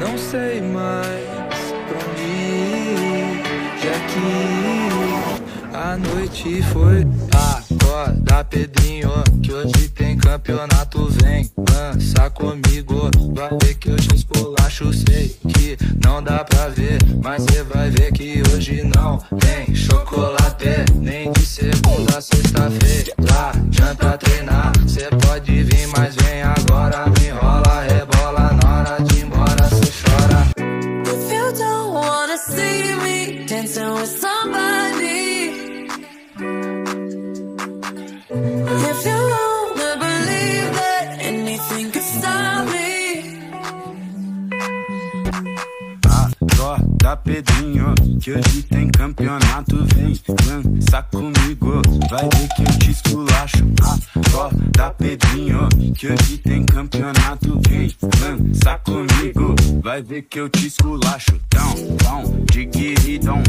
Não 0.00 0.16
sei 0.16 0.62
mais 0.62 1.20
pra 1.86 1.98
onde 2.08 2.22
ir, 2.22 3.42
já 3.82 3.96
que 4.08 5.76
a 5.76 5.96
noite 5.98 6.62
foi. 6.72 7.06
Acorda, 7.30 8.44
Pedrinho, 8.44 9.10
que 9.42 9.52
hoje 9.52 9.88
tem 9.90 10.16
campeonato. 10.16 11.06
Vem 11.22 11.50
dança 11.58 12.30
comigo, 12.30 13.10
vai 13.34 13.50
ver 13.62 13.74
que 13.74 13.90
eu 13.90 13.96
te 13.96 14.14
esculacho. 14.14 14.90
Sei 14.92 15.36
que 15.46 15.76
não 16.02 16.22
dá 16.22 16.44
pra 16.44 16.68
ver, 16.68 16.98
mas 17.22 17.42
cê 17.44 17.62
vai 17.62 17.90
ver 17.90 18.10
que 18.12 18.42
hoje 18.54 18.82
não 18.82 19.18
tem 19.38 19.74
chocolate. 19.74 20.86
Nem 20.94 21.30
de 21.30 21.44
segunda 21.44 22.16
a 22.16 22.20
sexta-feira, 22.22 23.12
adianta 23.50 24.16
treinar. 24.16 24.72
Cê 24.88 25.08
pode 25.26 25.62
vir, 25.62 25.79
Acorda, 47.10 47.16
Pedrinho, 47.16 47.94
que 48.20 48.32
hoje 48.32 48.62
tem 48.62 48.88
campeonato. 48.88 49.84
Vem 49.94 50.14
dança 50.46 51.02
comigo, 51.02 51.82
vai 52.08 52.22
ver 52.22 52.48
que 52.54 52.62
eu 52.62 52.78
te 52.78 52.90
esculacho. 52.90 53.64
Acorda, 53.82 54.90
Pedrinho, 54.90 55.68
que 55.96 56.06
hoje 56.06 56.38
tem 56.38 56.64
campeonato. 56.64 57.60
Vem 57.68 57.90
dança 58.20 58.78
comigo, 58.84 59.56
vai 59.82 60.02
ver 60.02 60.22
que 60.22 60.38
eu 60.38 60.48
te 60.48 60.68
esculacho. 60.68 61.40
Dão, 61.50 61.74
dão, 61.96 62.44
diguiridão, 62.52 63.42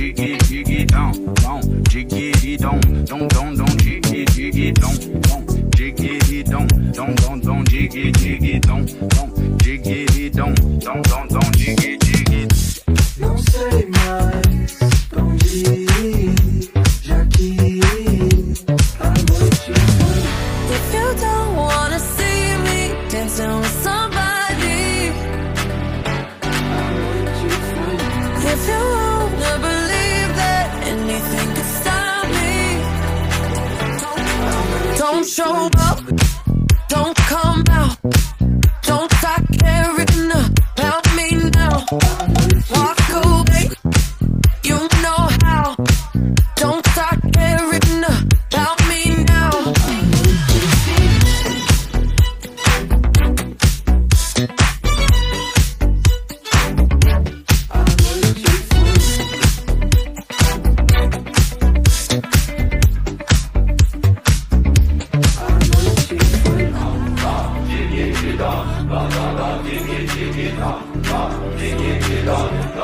digui, 0.00 0.36
digidão. 0.38 1.12
Dom, 1.42 1.60
diguiridão, 1.88 2.80
dom, 3.06 3.28
dom, 3.28 3.54
dom, 3.54 3.76
digui, 3.76 4.24
digidão. 4.24 4.92
Dom, 5.28 5.44
diguiridão, 5.76 6.66
dom, 6.94 7.14
dom, 7.14 7.38
dom, 7.38 7.64
digui, 7.64 8.10
digidão. 8.12 8.84
Dom, 8.84 9.56
diguiridão, 9.62 10.54
dom, 10.54 11.02
dom, 11.02 11.26
dom, 11.28 11.50
show 35.24 35.68
up. 35.76 36.39